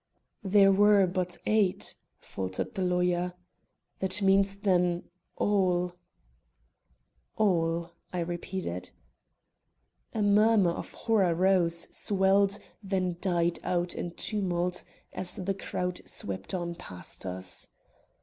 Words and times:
"There 0.43 0.71
were 0.71 1.05
but 1.05 1.37
eight," 1.45 1.95
faltered 2.17 2.73
the 2.73 2.81
lawyer; 2.81 3.35
"that 3.99 4.19
means, 4.19 4.55
then, 4.57 5.03
all?" 5.35 5.93
"All," 7.37 7.91
I 8.11 8.21
repeated. 8.21 8.89
A 10.15 10.23
murmur 10.23 10.71
of 10.71 10.91
horror 10.91 11.35
rose, 11.35 11.87
swelled, 11.95 12.57
then 12.81 13.17
died 13.21 13.59
out 13.63 13.93
in 13.93 14.09
tumult 14.15 14.83
as 15.13 15.35
the 15.35 15.53
crowd 15.53 16.01
swept 16.09 16.55
on 16.55 16.73
past 16.73 17.23
us. 17.27 17.67